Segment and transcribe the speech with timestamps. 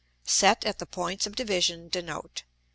[0.25, 2.41] set at the Points of Division denote.